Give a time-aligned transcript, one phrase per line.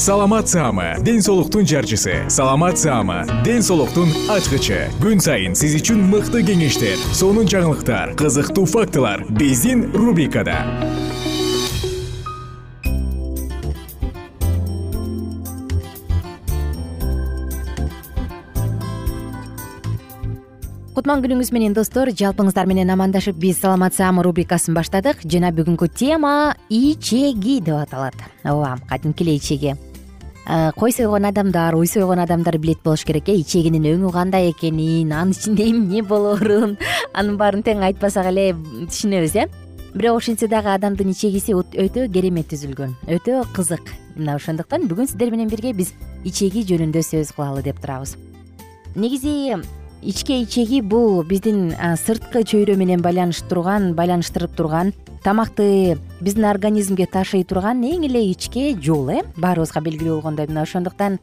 [0.00, 2.24] саламат саама ден соолуктун жарчысы.
[2.30, 4.88] Саламат саама ден соолуктун ачкычы.
[4.96, 10.56] Күн сайын сиз үчүн мыкты кеңештер сонун жаңылыктар кызыктуу фактылар биздин рубрикада.
[20.96, 25.20] Кутман күнүңүз менен достор жалпыңыздар менен амандашып биз саламат саама рубрикасын баштадык.
[25.28, 28.16] Жана бүгүнкү тема ичеги деп аталат.
[28.48, 29.76] Ооба кадимки эле ичеги
[30.76, 33.36] кой сойгон адамдар уй сойгон адамдар билет болуш керек э?
[33.38, 36.76] Ичегинин өңү кандай экенин анын ичинде эмне болоорун
[37.14, 39.46] анын баарын тең айтпасак эле түшүнөбүз э?
[39.94, 43.92] Бирок ошентсе дагы адамдын ичегиси өтө керемет түзүлгөн өтө кызык.
[44.16, 45.92] Мына ошондуктан бүгүн сиздер менен бирге биз
[46.24, 48.16] ичеги жөнүндө сөз кылалы деп турабыз.
[48.94, 49.58] Негизи
[50.02, 51.72] ичке ичеги бул биздин
[52.04, 54.94] сырткы чөйрө менен байланыштурган байланыштырып турган
[55.24, 59.22] тамакты биздин организмге ташый турган эң эле ичке жол э?
[59.36, 60.48] Баарыбызга белгилүү болгондой.
[60.48, 61.18] Мына ошондуктан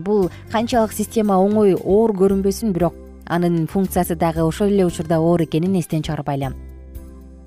[0.00, 2.94] бул канчалык система оңой оор көрүнбөсүн бирок
[3.26, 6.54] анын функциясы дагы ошол эле учурда оор экенин эстен чыгарбайлы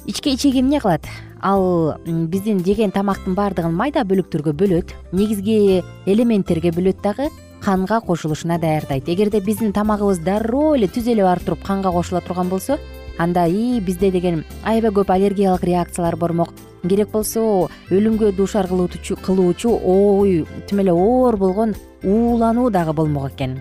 [0.05, 1.05] ичке ичеги эмне кылат?
[1.41, 7.29] Ал биздин жеген тамактын баардыгын майда бөлүктөргө бөлөт негизги элементтерге бөлөт дагы
[7.61, 9.07] канга кошулушуна даярдайт.
[9.07, 12.79] Эгерде биздин тамагыбыз дароо эле түз эле барып туруп канга кошула турган болсо
[13.19, 16.53] анда ии бизде деген аябай көп аллергиялык реакциялар бармок.
[16.81, 23.59] Керек болсо өлүмгө дуушар кылуучу ой тим эле оор болгон уулануу дагы болмок экен.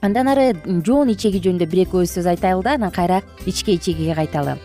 [0.00, 0.54] Андан ары
[0.86, 4.56] жоон ичеги жөнүндө бир эки ой сөз айтайлы да анан кайра ичке ичегиге кайталы.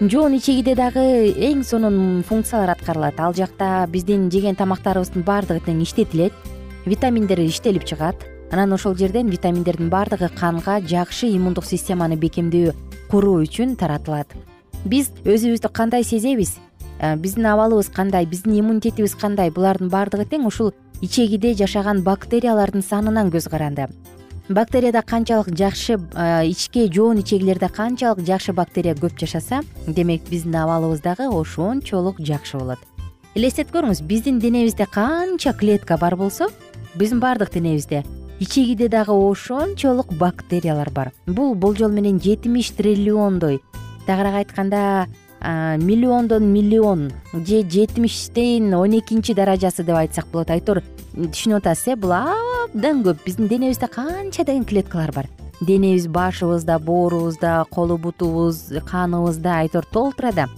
[0.00, 3.20] Жоон ичегиде дагы эң сонун функциялар аткарылат.
[3.20, 6.32] Ал жакта биздин жеген тамактарыбыздын баардыгы тең иштетилет
[6.86, 8.26] витаминдер иштелип чыгат.
[8.50, 12.74] Анан ошол жерден витаминдердин баардыгы канга жакшы иммундук системаны бекемдөө
[13.10, 14.32] куруу үчүн таратылат.
[14.84, 16.58] Биз өзүбүздү кандай сезебиз?
[17.00, 19.50] Э, биздин абалыбыз кандай биздин иммунитетибиз кандай?
[19.50, 23.88] Булардын баардыгы тең ушул ичегиде жашаган бактериялардын санынан көз каранды.
[24.48, 31.00] Бактерияда канчалык жакшы э, ичке жоон ичегилерде канчалык жакшы бактерия көп жашаса демек биздин абалыбыз
[31.00, 32.78] дагы ошончолук жакшы болот.
[33.34, 36.48] Элестетип көрүңүз биздин денебизде канча клетка бар болсо
[36.94, 38.04] биздин баардык денебизде
[38.40, 41.12] ичегиде дагы ошончолук бактериялар бар.
[41.26, 43.60] Бул болжол менен жетимиш триллиондой.
[44.06, 45.06] Тагыраак айтканда
[45.40, 50.50] миллиондон миллион же жетимиштин он экинчи даражасы деп айтсак болот.
[50.50, 50.82] Айтор
[51.14, 53.24] түшүнүп атасыз э бул абдан көп.
[53.24, 55.26] Биздин денебизде канча деген клеткалар бар.
[55.60, 60.48] Денебиз башыбызда боорубузда колу бутубуз каныбызда айтор толтура да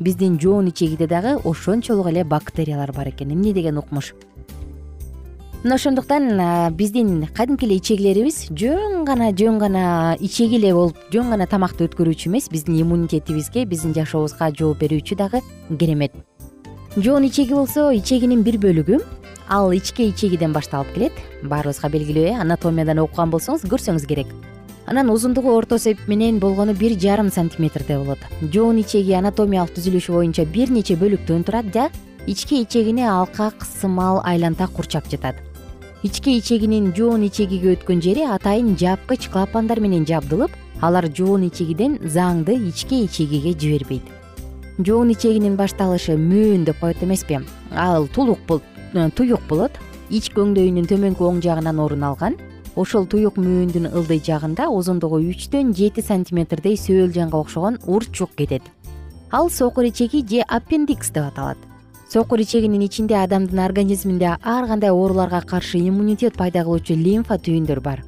[0.00, 3.32] биздин жоон ичегиде дагы ошончолук эле бактериялар бар экен.
[3.32, 4.14] Эмне деген укмуш
[5.66, 11.48] мына ошондуктан биздин кадимки эле ичегилерибиз жөн гана жөн гана ичеги эле болуп жөн гана
[11.50, 12.46] тамакты өткөрүүчү эмес.
[12.52, 15.40] Биздин иммунитетибизге биздин жашообузга жооп берүүчү дагы
[15.80, 16.12] керемет.
[16.96, 19.00] Жоон ичеги болсо ичегинин бир бөлүгү
[19.48, 21.18] ал ичке ичегиден башталып келет.
[21.42, 24.30] Баарыбызга белгилүү э анатомиядан окуган болсоңуз көрсөңүз керек.
[24.86, 28.22] Анан узундугу орто эсеп менен болгону бир жарым сантиметрдей болот.
[28.52, 31.90] Жоон ичеги анатомиялык түзүлүшү боюнча бир нече бөлүктөн турат да
[32.28, 35.45] ичке ичегини алкак сымал айланта курчап жатат
[36.06, 40.52] ичке ичегинин жоон ичегиге өткөн жери атайын жапкыч клапандар менен жабдылып
[40.86, 44.06] алар жоон ичегиден заңды ичке ичегиге жибербейт.
[44.78, 47.40] Жоон ичегинин башталышы мөөн деп коет эмеспи.
[47.72, 48.38] Ал тулук
[48.94, 49.72] э, туюк болот.
[50.10, 52.36] Ич көңдөйүнүн төмөнкү оң жагынан орун алган.
[52.76, 58.62] Ошол туюк мөөндүн ылдый жагында узундугу үчтөн жети сантиметрдей сөөлжанга окшогон урчук кетет.
[59.32, 61.58] Ал сокур ичеги же аппендикс деп аталат
[62.08, 68.04] сокур ичегинин ичинде адамдын организминде ар кандай ооруларга каршы иммунитет пайда кылуучу лимфа түйүндөр бар.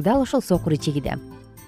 [0.00, 1.16] Дал ошол сокур ичегиде.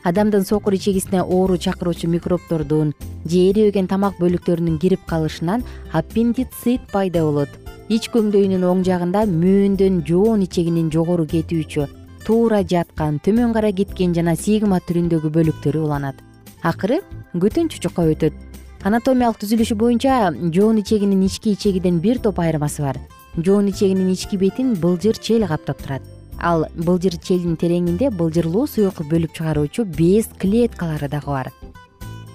[0.05, 2.93] Адамдын сокур ичегисине оору чакыруучу микробтордун
[3.25, 7.49] же эрибеген тамак бөлүктөрүнүн кирип калышынан аппендицит пайда болот.
[7.89, 11.89] Ич көңдөйүнүн оң жагында мөөндөн жоон ичегинин жогору кетүүчү
[12.27, 16.17] туура жаткан төмөн карай кеткен жана сигма түрүндөгү бөлүктөрү уланат.
[16.63, 17.01] Акыры
[17.35, 18.37] көтөн чучукка өтөт
[18.82, 22.99] анатомиялык түзүлүшү боюнча жоон ичегинин ички ичегиден бир топ айырмасы бар.
[23.37, 26.02] Жоон ичегинин ички бетин былжыр чел каптап турат.
[26.40, 31.52] Ал былжыр челдин тереңинде былжырлуу суюк бөлүп чыгаруучу без клеткалары дагы бар.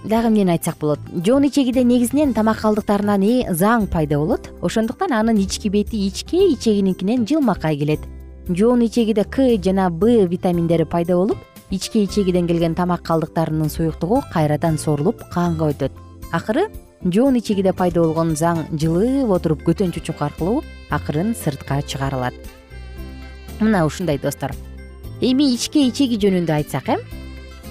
[0.06, 1.00] Дагы эмнени айтсак болот?
[1.26, 4.48] Жоон ичегиде негизинен тамак калдыктарынан заң пайда болот?
[4.62, 8.00] Ошондуктан анын ички бети ичке ичегиникинен жылмакай келет.
[8.48, 11.38] Жоон ичегиде к жана б витаминдери пайда болуп
[11.72, 16.68] ичке ичегиден келген тамак калдыктарынын суюктугу кайрадан сорулуп канга өтөт акыры
[17.04, 22.34] жоон ичегиде пайда болгон заң жылып отуруп көтөн чучук аркылуу акырын сыртка чыгарылат.
[23.60, 24.52] Мына ушундай достор.
[25.22, 26.98] Эми ичке ичеги жөнүндө айтсак э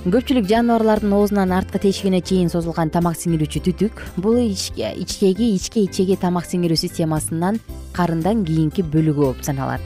[0.07, 6.47] көпчүлүк жаныбарлардын оозунан арткы тешигине чейин созулган тамак сиңирүүчү түтүк бул ичкеги ичке ичеги тамак
[6.47, 7.59] сиңирүү системасынын
[7.93, 9.83] карындан кийинки бөлүгү болуп саналат.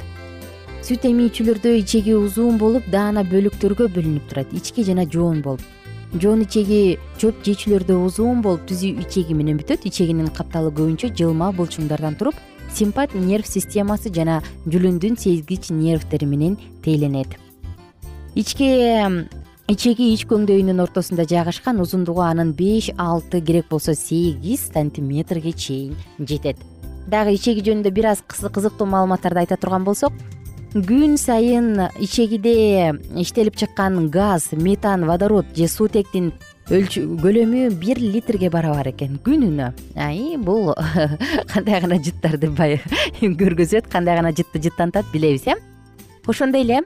[0.85, 4.53] Сүт эмүүчүлөрдө ичеги узун болуп даана бөлүктөргө бөлүнүп турат.
[4.53, 5.65] Ичке жана жоон болуп
[6.15, 9.87] жоон ичеги чөп жечүлөрдө узун болуп түзүү ичеги менен бүтөт.
[9.87, 12.35] Ичегинин капталы көбүнчө жылма булчуңдардан туруп
[12.75, 17.35] симпат нерв системасы жана жүлүндүн сезгич нервтери менен тээленет
[18.39, 18.69] ичке
[19.71, 26.57] ичеги ич көңдөйүнүн ортосунда жайгашкан узундугу анын беш алты керек болсо сегиз сантиметрге чейин жетет.
[27.07, 30.13] Дагы ичеги жөнүндө бир аз кызыктуу маалыматтарды айта турган болсок
[30.71, 36.31] күн сайын ичегиде иштелип чыккан газ метан водород же суутектин
[36.71, 39.73] көлөмү бир литрге барабар экен күнүнө.
[39.99, 40.71] Аи бул
[41.53, 42.53] кандай гана жыттарды
[43.43, 45.57] көргөзөт кандай гана жытты жыттантат билебиз э?
[46.27, 46.83] Ошондой эле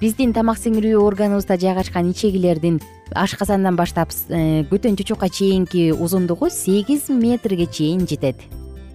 [0.00, 2.80] биздин тамак сиңирүү органыбызда жайгашкан ичегилердин
[3.14, 8.42] ашказандан баштап э, көтөн чучукка чейинки узундугу сегиз метрге чейин жетет.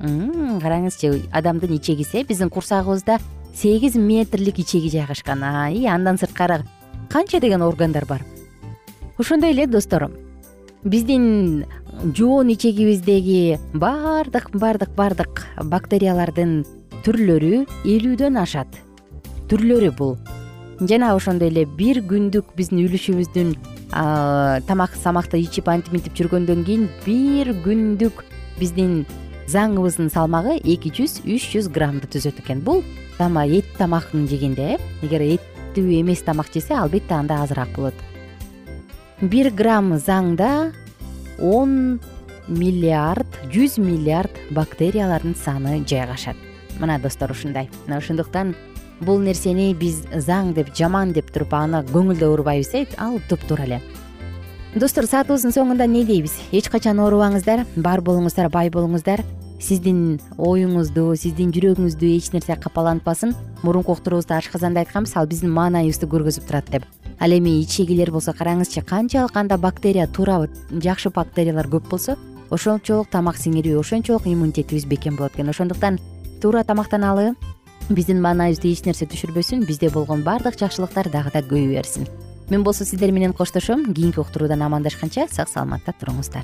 [0.04, 3.22] Караңызчы адамдын ичегиси биздин курсагыбызда
[3.54, 5.44] сегиз метрлик ичеги жайгашкан.
[5.44, 6.64] Аи андан сырткары
[7.10, 8.22] канча деген органдар бар?
[9.18, 10.10] Ошондой эле достор
[10.84, 11.66] биздин
[12.16, 16.64] жоон ичегибиздеги баардык баардык баардык бактериялардын
[17.06, 18.68] түрлөрү элүүдөн ашат.
[19.50, 20.18] Түрлөрү бул.
[20.80, 23.54] Жана ошондой эле бир күндүк биздин үлүшүбүздүн
[24.68, 28.24] тамак самакты ичип антип минтип жүргөндөн кийин бир күндүк
[28.60, 29.04] биздин
[29.54, 32.64] заңыбыздын салмагы эки жүз үч жүз граммды түзөт экен.
[32.66, 32.84] Бул
[33.20, 37.94] эт тамакын жегенде э эгер эттүү эмес тамак жесе албетте анда азыраак болот.
[39.22, 40.74] Бир грамм заңда
[41.40, 42.00] он
[42.48, 46.36] миллиард жүз миллиард бактериялардын саны жайгашат.
[46.80, 47.70] Мына достор ушундай.
[47.88, 48.56] Мына ошондуктан
[49.02, 53.82] бул нерсени биз заң деп жаман деп туруп аны көңүлдө урбайбыз э ал туптуура эле.
[54.76, 56.34] Достор саатыбыздын соңунда эмне дейбиз?
[56.52, 59.22] Эч качан оорубаңыздар бар болуңуздар бай болуңуздар
[59.64, 63.32] сиздин оюңузду сиздин жүрөгүңүздү эч нерсе капалантпасын
[63.64, 66.84] мурунку уктурубузда ашказанда айтканбыз ал биздин маанайыбызды көргөзүп турат деп.
[67.20, 72.18] Ал эми ичегилер болсо караңызчы канчалык анда бактерия туура жакшы бактериялар көп болсо
[72.52, 75.50] ошончолук тамак сиңирүү ошончолук иммунитетибиз бекем болот экен.
[75.50, 76.00] Ошондуктан
[76.42, 77.36] туура тамактаналы
[77.90, 82.08] биздин маанайыбызды эч нерсе түшүрбөсүн бизде болгон баардык жакшылыктар дагы да көбөй берсин.
[82.50, 86.44] Мен болсо сиздер менен коштошом кийинки уктуруудан амандашканча сак саламатта туруңуздар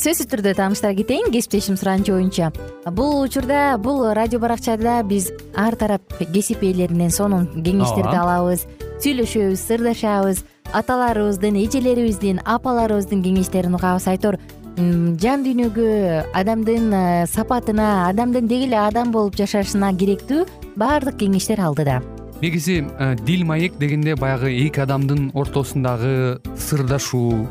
[0.00, 1.30] сөзсүз түрдө тааныштыра кетейин.
[1.32, 2.50] Кесиптешим суранычы боюнча
[2.92, 8.66] бул учурда бул радио баракчада биз ар тарап кесип ээлеринен сонун кеңештерди алабыз
[9.04, 10.44] сүйлөшөбүз сырдашабыз.
[10.74, 14.08] Аталарыбыздын эжелерибиздин апаларыбыздын кеңештерин угабыз.
[14.10, 14.40] Айтор
[14.76, 22.00] жан дүйнөгө адамдын э, сапатына адамдын деги эле адам болуп жашашына керектүү баардык кеңештер алдыда.
[22.42, 27.46] Негизи э, дил маек дегенде баягы эки адамдын ортосундагы сырдашуу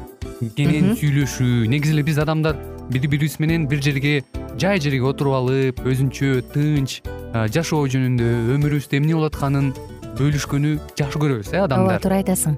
[0.58, 1.66] кенен сүйлөшүү.
[1.72, 2.60] Негизи эле биз адамдар
[2.92, 4.22] бири бирибиз менен бир жерге
[4.60, 7.00] жай жерге отуруп алып өзүнчө тынч
[7.56, 9.74] жашоо жөнүндө өмүрүбүздө эмне болуп атканын
[10.20, 11.98] бөлүшкөнү жакшы көрөбүз э адамдар.
[11.98, 12.58] Ооба туура айтасың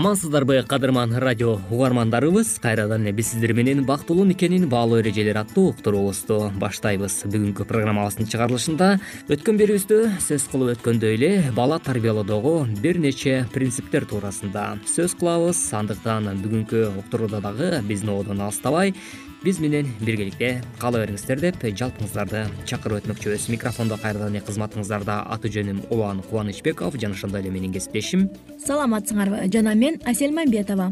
[0.00, 2.58] амансыздарбы кадырман радио угармандарыбыз?
[2.62, 7.18] Кайрадан эле биз сиздер менен бактылуу никенин баалуу эрежелери аттуу уктуруубузду баштайбыз.
[7.28, 8.88] Бүгүнкү программабыздын чыгарылышында
[9.28, 15.60] өткөн берүүбүздө сөз кылып өткөндөй эле бала тарбиялоодогу бир нече принциптер туурасында сөз кылабыз.
[15.76, 18.94] Андыктан бүгүнкү уктурууда дагы биздин ободон алыстабай
[19.44, 23.46] биз менен биргеликте кала бериңиздер деп жалпыңыздарды чакырып өтмөкчүбүз.
[23.52, 28.28] Микрофондо кайрадан эле кызматыңыздарда аты жөнүм улан кубанычбеков жана ошондой эле менин кесиптешим.
[28.66, 30.90] Саламатсыңарбы жана мен асель мамбетова.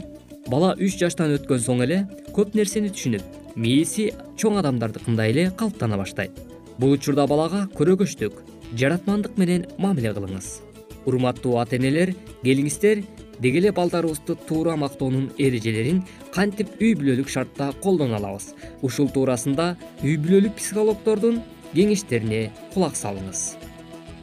[0.48, 1.98] Бала үч жаштан өткөн соң эле
[2.32, 6.32] көп нерсени түшүнүп мээси чоң адамдардыкындай эле калыптана баштайт.
[6.78, 8.40] Бул учурда балага көрөгөчтүк
[8.80, 10.62] жаратмандык менен мамиле кылыңыз.
[11.04, 12.14] Урматтуу ата энелер
[12.44, 13.04] келиңиздер
[13.40, 16.02] деги эле балдарыбызды туура мактоонун эрежелерин
[16.34, 18.54] кантип үй бүлөлүк шартта колдоно алабыз?
[18.82, 21.40] Ушул туурасында үй бүлөлүк психологдордун
[21.74, 23.56] кеңештерине кулак салыңыз.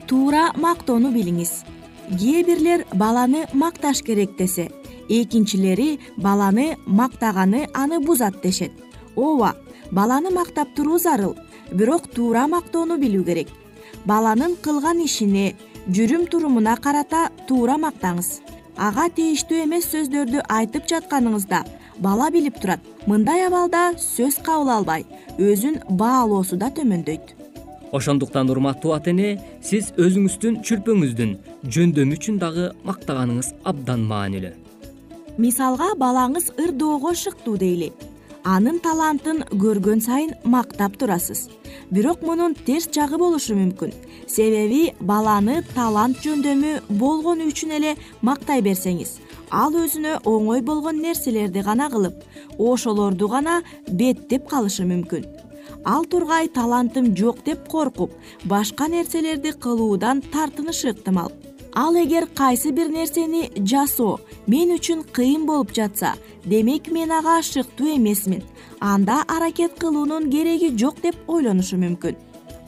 [0.08, 1.64] Туура мактоону билиңиз.
[2.20, 4.70] Кээ бирлер баланы макташ керек десе
[5.10, 8.72] экинчилери баланы мактаганы аны бузат дешет.
[9.16, 9.56] Ооба
[9.92, 11.36] баланы мактап туруу зарыл
[11.72, 13.48] бирок туура мактоону билүү керек.
[14.06, 15.56] Баланын кылган ишине
[15.88, 18.42] жүрүм турумуна карата туура мактаңыз
[18.78, 21.64] ага тийиштүү эмес сөздөрдү айтып жатканыңызда
[22.04, 22.80] бала билип турат.
[23.08, 25.06] Мындай абалда сөз кабыл албай
[25.40, 27.36] өзүн баалоосу да төмөндөйт.
[27.92, 31.38] Ошондуктан урматтуу ата эне сиз өзүңүздүн чүлпөңүздүн
[31.72, 34.52] жөндөмү үчүн дагы мактаганыңыз абдан маанилүү.
[35.38, 37.94] Мисалга балаңыз ырдоого шыктуу дейли
[38.46, 41.48] анын талантын көргөн сайын мактап турасыз.
[41.90, 43.94] Бирок мунун терс жагы болушу мүмкүн.
[44.30, 49.18] Себеби баланы талант жөндөмү болгону үчүн эле мактай берсеңиз
[49.52, 52.24] ал өзүнө оңой болгон нерселерди гана кылып
[52.58, 55.26] ошолорду гана беттеп калышы мүмкүн.
[55.86, 58.14] Ал тургай талантым жок деп коркуп
[58.46, 61.32] башка нерселерди кылуудан тартынышы ыктымал
[61.76, 66.14] ал эгер кайсы бир нерсени жасоо мен үчүн кыйын болуп жатса
[66.46, 68.44] демек мен ага шыктуу эмесмин.
[68.80, 72.16] Анда аракет кылуунун кереги жок деп ойлонушу мүмкүн.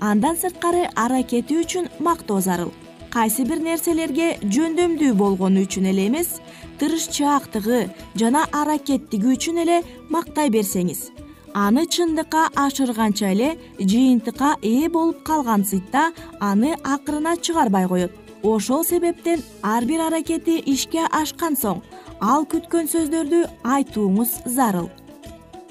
[0.02, 2.74] Андан сырткары аракети үчүн мактоо зарыл.
[3.10, 6.42] Кайсы бир нерселерге жөндөмдүү болгону үчүн эле эмес
[6.80, 7.88] тырышчаактыгы
[8.20, 11.12] жана аракеттиги үчүн эле мактай берсеңиз.
[11.56, 19.42] Аны чындыкка ашырганча эле жыйынтыкка ээ болуп калган сыйтта аны акырына чыгарбай коет ошол себептен
[19.64, 21.82] ар бир аракети ишке ашкан соң
[22.22, 24.90] ал күткөн сөздөрдү айтууңуз зарыл.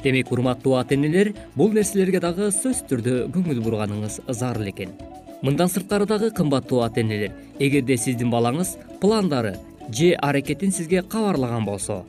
[0.03, 4.93] Демек урматтуу ата энелер бул нерселерге дагы сөзсүз түрдө көңүл бурганыңыз зарыл экен.
[5.43, 9.57] Мындан сырткары дагы кымбаттуу ата энелер эгерде сиздин балаңыз пландары
[9.91, 12.05] же аракетин сизге кабарлаган болсо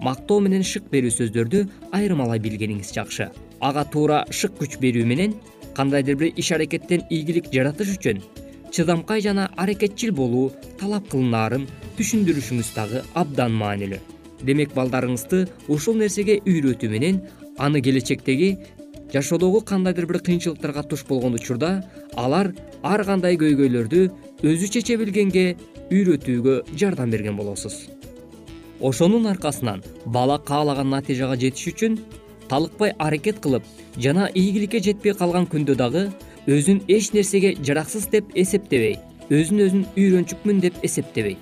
[0.00, 3.30] мактоо менен шык берүү сөздөрдү айырмалай билгениңиз жакшы.
[3.60, 5.34] Ага туура шык күч берүү менен
[5.74, 8.22] кандайдыр бир иш аракеттен ийгилик жаратыш үчүн
[8.72, 10.50] чыдамкай жана аракетчил болуу
[10.80, 11.66] талап кылынаарын
[11.98, 14.00] түшүндүрүшүңүз дагы абдан маанилүү.
[14.42, 17.20] Демек балдарыңызды ушул нерсеге үйрөтүү менен
[17.58, 18.56] аны келечектеги
[19.12, 21.84] жашоодогу кандайдыр бир кыйынчылыктарга туш болгон учурда
[22.16, 24.08] алар ар кандай көйгөйлөрдү
[24.42, 25.44] өзү чече билгенге
[25.92, 27.76] үйрөтүүгө жардам берген болосуз.
[28.80, 32.00] Ошонун аркасынан бала каалаган натыйжага жетиш үчүн
[32.48, 36.08] талыкпай аракет кылып жана ийгиликке жетпей калган күндө дагы
[36.46, 38.98] өзүн эч нерсеге жараксыз деп эсептебей
[39.30, 41.38] өзүн өзүн үйрөнчүкмүн деп эсептебейт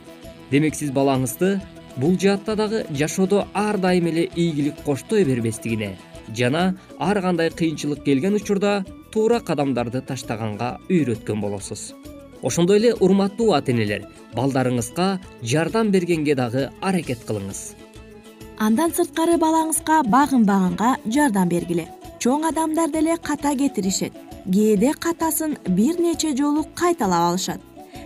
[0.51, 1.59] демек сиз балаңызды
[1.97, 5.97] бул жаатта дагы жашоодо ар дайым эле ийгилик коштой бербестигине
[6.37, 11.95] жана ар кандай кыйынчылык келген учурда туура кадамдарды таштаганга үйрөткөн болосуз.
[12.43, 17.75] Ошондой эле урматтуу ата энелер балдарыңызга жардам бергенге дагы аракет кылыңыз.
[18.59, 21.89] Андан сырткары балаңызга багынбаганга жардам бергиле.
[22.21, 24.13] Чоң адамдар деле ката кетиришет
[24.47, 27.61] кээде катасын бир нече жолу кайталап алышат.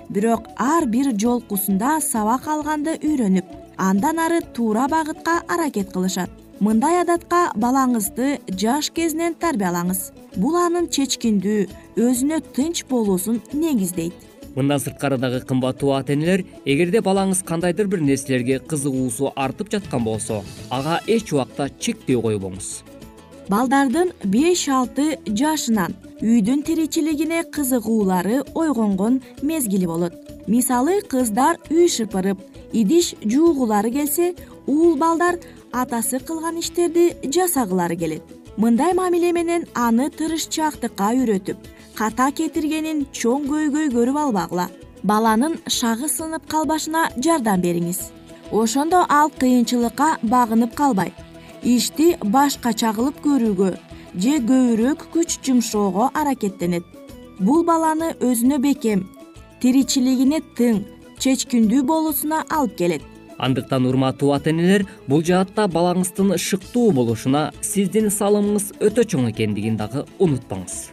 [0.09, 3.45] Бирок ар бир жолкусунда сабак алганды үйрөнүп
[3.77, 6.31] андан ары туура багытка аракет кылышат.
[6.61, 10.13] Мындай адатка балаңызды жаш кезинен тарбиялаңыз.
[10.37, 14.15] Бул анын чечкиндүү өзүнө тынч болуусун негиздейт.
[14.55, 20.45] Мындан сырткары дагы кымбаттуу ата энелер эгерде балаңыз кандайдыр бир нерселерге кызыгуусу артып жаткан болсо
[20.71, 22.69] ага эч убакта чектөө койбоңуз
[23.49, 30.15] балдардын беш алты жашынан үйдүн тиричилигине кызыгуулары ойгонгон мезгили болот.
[30.47, 32.39] Мисалы кыздар үй шыпырып
[32.73, 34.35] идиш жуугулары келсе
[34.67, 35.39] уул балдар
[35.73, 38.23] атасы кылган иштерди жасагылары келет.
[38.57, 41.59] Мындай мамиле менен аны тырышчаактыкка үйрөтүп
[41.99, 44.71] ката кетиргенин чоң көйгөй көрүп албагыла.
[45.03, 48.09] Баланын шагы сынып калбашына жардам бериңиз.
[48.53, 51.13] Ошондо ал кыйынчылыкка багынып калбай
[51.65, 53.71] ишти башкача кылып көрүүгө
[54.21, 56.85] же көбүрөөк күч жумшоого аракеттенет.
[57.41, 59.09] Бул баланы өзүнө бекем
[59.63, 60.85] тиричилигине тың
[61.19, 63.03] чечкиндүү болуусуна алып келет.
[63.39, 70.05] Андыктан урматтуу ата энелер бул жаатта балаңыздын шыктуу болушуна сиздин салымыңыз өтө чоң экендигин дагы
[70.19, 70.93] унутпаңыз.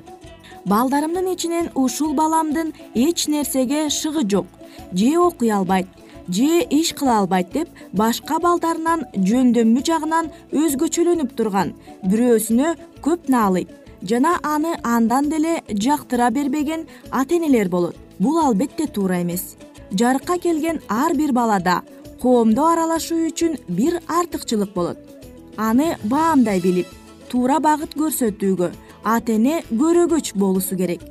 [0.65, 4.47] Балдарымдын ичинен ушул баламдын эч нерсеге шыгы жок
[4.93, 5.87] же окуй албайт
[6.31, 11.73] же иш кыла албайт деп башка балдарынан жөндөмү жагынан өзгөчөлөнүп турган.
[12.07, 12.75] Бирөөсүнө
[13.05, 13.69] көп наалыйт
[14.01, 17.95] жана аны андан деле жактыра бербеген ата энелер болот.
[18.19, 19.57] Бул албетте туура эмес.
[19.91, 21.81] Жарыкка келген ар бир балада
[22.21, 24.97] коомдо аралашуу үчүн бир артыкчылык болот.
[25.57, 26.87] Аны баамдай билип
[27.29, 28.71] туура багыт көрсөтүүгө
[29.03, 31.01] ата эне көрөгөч болуусу керек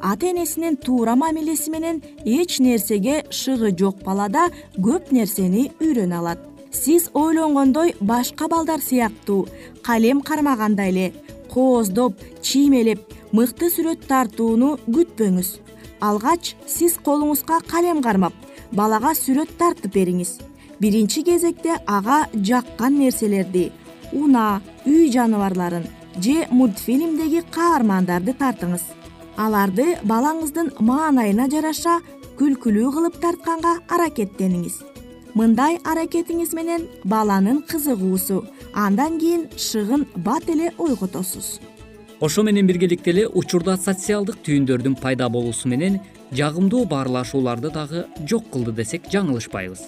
[0.00, 6.38] ата энесинин туура мамилеси менен эч нерсеге шыгы жок бала да көп нерсени үйрөнө алат.
[6.72, 9.48] Сиз ойлонгондой башка балдар сыяктуу.
[9.82, 11.12] Калем кармагандай эле
[11.52, 13.00] кооздоп чиймелеп
[13.32, 15.48] мыкты сүрөт тартууну күтпөңүз.
[16.00, 18.34] Алгач сиз колуңузга калем кармап
[18.72, 20.38] балага сүрөт тартып бериңиз.
[20.80, 23.70] Биринчи кезекте ага жаккан нерселерди
[24.12, 25.86] унаа үй жаныбарларын
[26.20, 28.84] же мультфильмдеги каармандарды тартыңыз
[29.36, 32.00] аларды балаңыздын маанайына жараша
[32.38, 34.80] күлкүлүү кылып тартканга аракеттениңиз.
[35.36, 41.60] Мындай аракетиңиз менен баланын кызыгуусу андан кийин шыгын бат эле ойготосуз.
[42.20, 46.00] Ошо менен биргеликте эле учурда социалдык түйүндөрдүн пайда болуусу менен
[46.32, 49.82] жагымдуу баарлашууларды дагы жок кылды десек жаңылышпайбыз.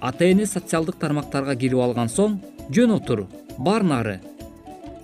[0.00, 2.38] Ата эне социалдык тармактарга кирип алган соң
[2.70, 3.26] жөн отур
[3.58, 4.20] бар нары.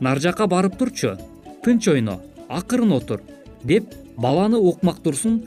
[0.00, 1.16] Нары жакка барып турчу.
[1.64, 3.22] Тынч ойно акырын отур
[3.64, 5.42] деп баланы укмак турсун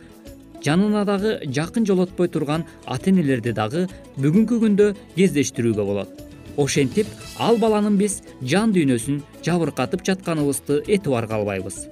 [0.65, 6.09] жанына дагы жакын жолотпой турган ата энелерди дагы бүгүнкү күндө кездештирүүгө болот.
[6.57, 11.85] Ошентип ал баланын биз жан дүйнөсүн жабыркатып жатканыбызды этибарга албайбыз.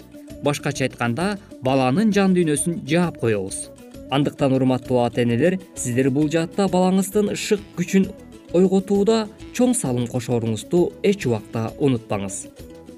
[0.44, 3.70] Башкача айтканда баланын жан дүйнөсүн жаап коебуз.
[4.10, 8.10] Андыктан урматтуу ата энелер сиздер бул жаатта балаңыздын шык күчүн
[8.58, 12.46] ойготууда чоң салым кошооруңузду эч убакта унутпаңыз.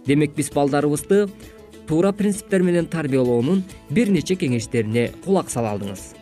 [0.07, 1.27] Демек биз балдарыбызды
[1.87, 6.13] туура принциптер менен тарбиялоонун бир нече кеңештерине кулак сала алдыңыз.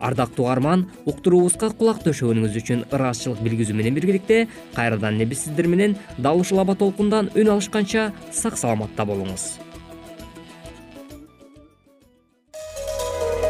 [0.00, 4.42] Ардактуу угарман уктуруубузга кулак төшөгөнүңүз үчүн ыраазычылык билгизүү менен биргеликте
[4.76, 9.54] кайрадан эле биз сиздер менен дал ушул аба толкундан үн алышканча сак саламатта болуңуз.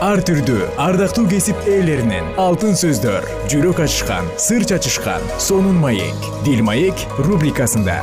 [0.07, 7.09] Ар түрдүү ардактуу кесип ээлеринен алтын сөздөр жүрөк ачышкан сыр чачышкан сонун маек дил маек
[7.17, 8.03] рубрикасында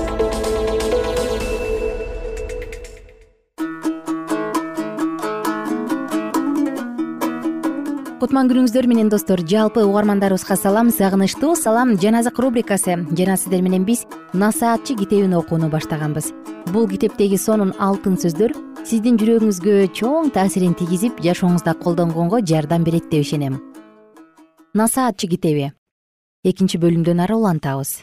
[8.31, 14.05] кутман күнүңүздөр менен достор жалпы угармандарыбызга салам сагынычтуу салам жаназык рубрикасы жана сиздер менен биз
[14.31, 16.29] насаатчы китебин окууну баштаганбыз.
[16.71, 18.53] Бул китептеги сонун алтын сөздөр
[18.87, 23.59] сиздин жүрөгүңүзгө чоң таасирин тийгизип жашооңузда колдонгонго жардам берет деп ишенем.
[24.73, 25.73] Насаатчы китеби.
[26.47, 27.97] Экинчи бөлүмдөн ары улантабыз.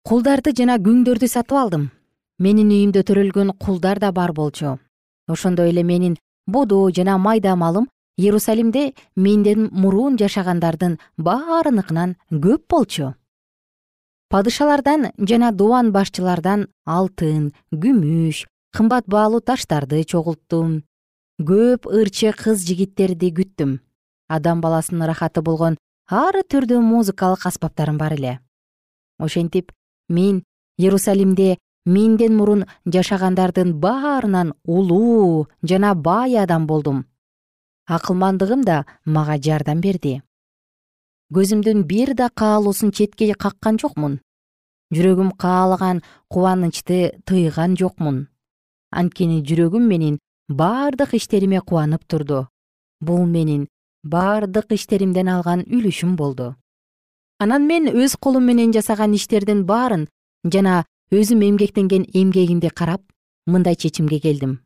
[0.00, 1.90] Кулдарды жана күңдөрдү сатып алдым.
[2.38, 4.78] Менин үйүмдө төрөлгөн кулдар да бар болчу.
[5.28, 13.14] Ошондой эле менин бодоо жана майда малым иерусалимде менден мурун жашагандардын баарыныкынан көп болчу.
[14.30, 18.46] Падышалардан жана дубан башчылардан алтын күмүш
[18.76, 20.84] кымбат баалуу таштарды чогулттум.
[21.40, 23.80] Көп ырчы кыз жигиттерди күттүм.
[24.28, 28.38] Адам баласынын ырахаты болгон ар түрдүү музыкалык аспаптарым бар эле.
[29.18, 29.72] Ошентип
[30.08, 30.44] мен
[30.78, 37.06] иерусалимде менден мурун жашагандардын баарынан улуу жана бай адам болдум
[37.90, 40.22] акылмандыгым да мага жардам берди.
[41.34, 44.20] Көзүмдүн бир да каалоосун четке каккан жокмун.
[44.94, 48.28] Жүрөгүм каалаган кубанычты тыйган жокмун.
[48.90, 52.46] Анткени жүрөгүм менин бардык иштериме кубанып турду.
[53.00, 53.68] Бул менин
[54.02, 56.54] бардык иштеримден алган үлүшүм болду.
[57.38, 60.08] Анан мен өз колум менен жасаган иштердин баарын
[60.44, 63.02] жана өзүм эмгектенген эмгегимди карап
[63.46, 64.58] мындай чечимге келдим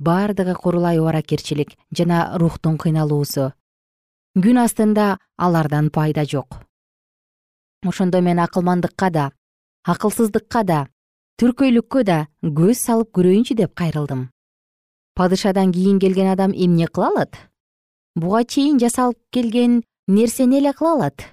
[0.00, 3.52] бардыгы курулай убаракерчилик жана рухтун кыйналуусу.
[4.34, 6.64] Күн астында алардан пайда жок.
[7.84, 9.30] Ошондо мен акылмандыкка да
[9.84, 10.80] акылсыздыкка да
[11.40, 14.30] түркөйлүккө да көз салып көрөйүнчү деп кайрылдым.
[15.14, 17.36] Падышадан кийин келген адам эмне кыла алат?
[18.16, 21.24] Буга чейин жасалып келген нерсени эле кыла алат?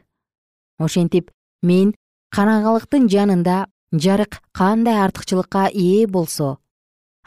[0.80, 1.96] Ошентип мен
[2.36, 6.58] караңгылыктын жанында жарык кандай артыкчылыкка ээ болсо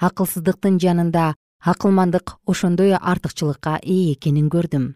[0.00, 4.94] акылсыздыктын жанында акылмандык ошондой артыкчылыкка ээ экенин көрдүм.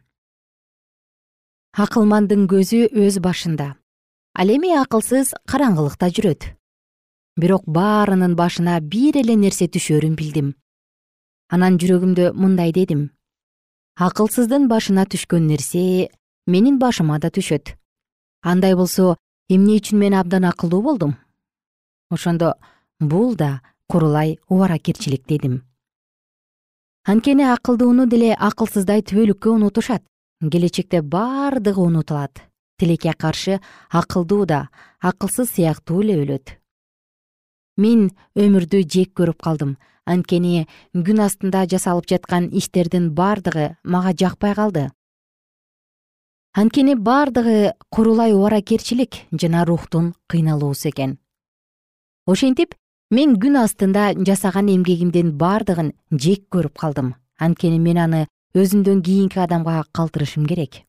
[1.77, 3.75] Акылманддын көзү өз башында.
[4.35, 6.55] Ал эми акылсыз караңгылыкта жүрөт.
[7.37, 10.55] Бирок баарынын башына бир эле нерсе түшөрүн билдим.
[11.53, 13.11] Анан жүрөгүмдө мындай дедим.
[14.01, 16.09] Акылсыздын башына түшкөн нерсе
[16.47, 17.77] менин башыма да түшөт.
[18.43, 19.17] Андай болсо
[19.49, 21.17] эмне үчүн мен абдан акылдуу болдум?
[22.11, 22.55] Ошондо
[23.01, 25.63] бул да курулай убаракерчилик дедим.
[27.05, 30.03] Анткени акылдууну деле акылсыздай түбөлүккө унутушат.
[30.41, 32.41] Келечекте бардыгы унутулат.
[32.79, 34.69] Тилекке каршы акылдуу да
[35.01, 36.57] акылсыз сыяктуу эле өлөт.
[37.77, 39.77] Мен өмүрдү жек көрүп калдым.
[40.07, 44.91] Анткени күн астында жасалып жаткан иштердин бардыгы мага жакпай калды.
[46.55, 51.19] Анткени бардыгы курулай убаракерчилик жана рухтун кыйналуусу экен.
[52.27, 52.75] Ошентип
[53.11, 57.15] мен күн астында жасаган эмгегимдин бардыгын жек көрүп калдым.
[57.39, 60.83] Анткени мен аны өзүмдөн кийинки адамга калтырышым керек.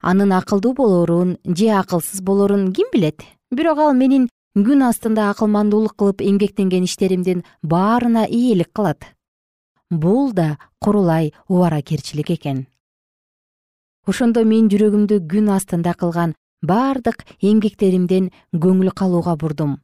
[0.00, 3.22] Анын акылдуу болорун же акылсыз болорун ким билет?
[3.50, 9.04] Бирок ал менин күн астында акылмандуулук кылып эмгектенген иштеримдин баарына ээлик кылат
[9.90, 12.66] бул да курулай убаракерчилик экен.
[14.06, 19.78] Ошондо мен жүрөгүмдү күн астында кылган бардык эмгектеримден көңүл калууга бурдум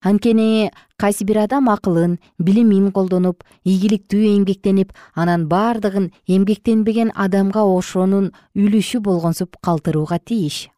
[0.00, 9.00] анткени кайсы бир адам акылын билимин колдонуп ийгиликтүү эмгектенип анан бардыгын эмгектенбеген адамга ошонун үлүшү
[9.00, 10.70] болгонсуп калтырууга тийиш.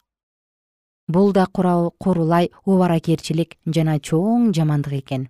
[1.07, 5.29] Бул да курулай убаракерчилик жана чоң жамандык экен.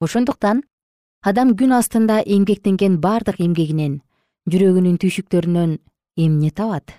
[0.00, 0.62] Ошондуктан
[1.22, 4.00] адам күн астында эмгектенген бардык эмгегинен
[4.50, 5.78] жүрөгүнүн түйшүктөрүнөн
[6.16, 6.90] эмне табат?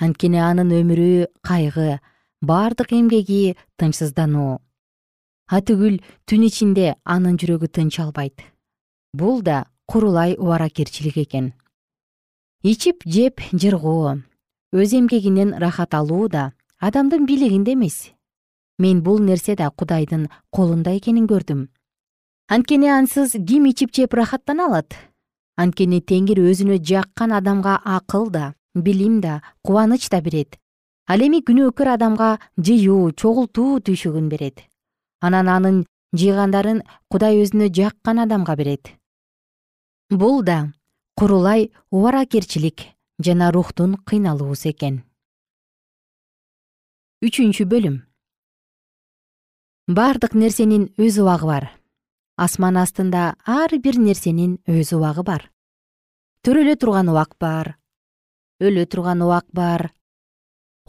[0.00, 1.98] Анткени анын өмүрү кайгы
[2.40, 4.58] бардык эмгеги тынчсыздануу
[5.48, 5.96] атүгүл
[6.28, 8.44] түн ичинде анын жүрөгү тынч албайт
[9.16, 11.52] бул да курулай убаракерчилик экен.
[12.62, 14.18] Ичип жеп жыргоо
[14.72, 18.12] өз эмгегинен рахат алуу да адамдын бийлигинде эмес.
[18.78, 21.68] Мен бул нерсе да кудайдын колунда экенин көрдүм.
[22.48, 24.94] Анткени ансыз ким ичип жеп рахаттана алат?
[25.56, 30.58] Анткени теңир өзүнө жаккан адамга акыл да билим да кубаныч да берет.
[31.08, 34.68] Ал эми күнөөкөр адамга жыюу чогултуу түйшүгүн берет
[35.20, 35.78] анан анын
[36.14, 38.92] жыйгандарын кудай өзүнө жаккан адамга берет.
[40.10, 40.72] Бул да
[41.16, 42.86] курулай убаракерчилик
[43.18, 45.02] жана рухтун кыйналуусу экен.
[47.22, 48.04] Үчүнчү бөлүм.
[49.88, 51.64] Бардык нерсенин өз убагы бар.
[52.36, 55.50] Асман астында ар бир нерсенин өз убагы бар.
[56.46, 57.78] Төрөлө турган убак бар
[58.58, 59.92] өлө турган убак бар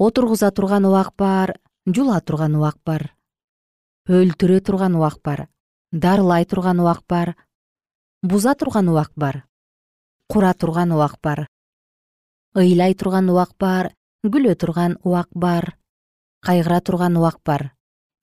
[0.02, 1.54] отургуза турган убак бар
[1.86, 3.14] жула турган убак бар
[4.10, 5.44] өлтүрө турган убак бар
[5.94, 7.36] дарылай турган убак бар
[8.26, 9.44] буза турган убак бар
[10.28, 11.46] кура турган убак бар
[12.58, 13.94] ыйлай турган убак бар
[14.26, 15.78] күлө турган убак бар
[16.42, 17.72] кайгыра турган убак бар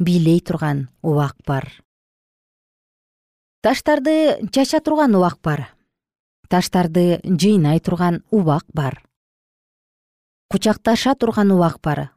[0.02, 1.70] бийлей турган убак бар
[3.62, 5.68] таштарды чача турган убак бар
[6.50, 9.04] таштарды жыйнай турган убак бар
[10.50, 12.10] кучакташа турган убак бар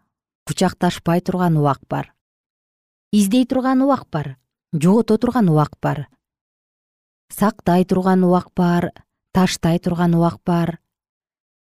[0.47, 2.15] кучакташпай турган убак бар
[3.11, 4.37] издей турган убак бар
[4.73, 6.07] жогото турган убак бар
[7.29, 8.91] сактай турган убак бар
[9.33, 10.77] таштай турган убак бар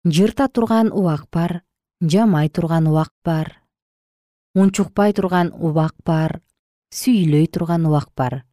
[0.05, 1.63] жырта турган убак бар
[2.01, 3.57] жамай турган убак бар
[4.53, 6.41] унчукпай турган убак бар
[6.93, 8.43] сүйүлөй турган убак бар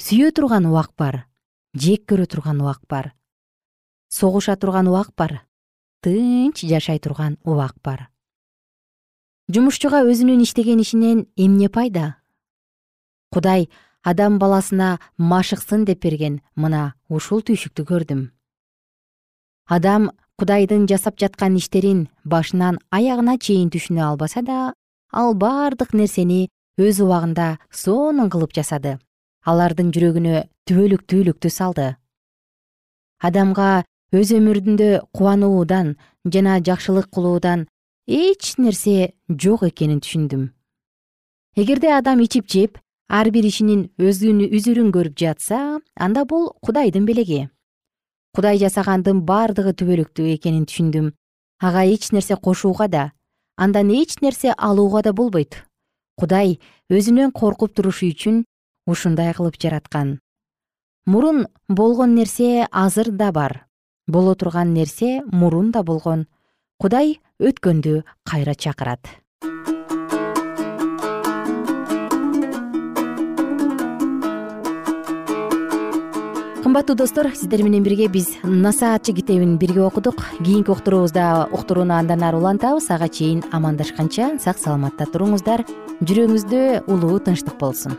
[0.00, 1.26] сүйө турган убак бар
[1.74, 3.12] жек көрө турган убак бар
[4.08, 5.44] согуша турган убак бар
[6.00, 8.08] тынч жашай турган убак бар
[9.50, 12.16] жумушчуга өзүнүн иштеген ишинен эмне пайда?
[13.34, 13.68] Кудай
[14.02, 18.20] адам баласына машыксын деп берген мына ушул түйшүктү көрдүм.
[19.66, 24.72] Адам кудайдын жасап жаткан иштерин башынан аягына чейин түшүнө албаса да
[25.12, 28.98] ал бардык нерсени өз убагында сонун кылып жасады.
[29.42, 31.96] Алардын жүрөгүнө түбөлүктүүлүктү салды.
[33.18, 33.82] Адамга
[34.14, 37.66] өз өмүрүндө кубануудан жана жакшылык кылуудан
[38.10, 40.48] эч нерсе жок экенин түшүндүм.
[41.54, 47.44] Эгерде адам ичип жеп ар бир ишинин үзүрүн көрүп жатса анда бул кудайдын белеги.
[48.34, 51.12] Кудай жасагандын бардыгы түбөлүктүү экенин түшүндүм.
[51.62, 53.04] Ага эч нерсе кошууга да
[53.56, 55.62] андан эч нерсе алууга да болбойт.
[56.18, 56.58] Кудай
[56.90, 58.42] өзүнөн коркуп турушу үчүн
[58.90, 60.18] ушундай кылып жараткан.
[61.06, 63.68] Мурун болгон нерсе азыр да бар.
[64.08, 66.26] Боло турган нерсе мурун да болгон
[66.80, 69.04] кудай өткөндү кайра чакырат.
[76.60, 80.22] Кымбаттуу достор сиздер менен бирге биз насаатчы китебин бирге окудук.
[80.38, 82.88] Кийинки уктуруубузда уктурууну андан ары улантабыз.
[82.90, 85.66] Ага чейин амандашканча сак саламатта туруңуздар.
[86.00, 87.98] Жүрөгүңүздө улуу тынчтык болсун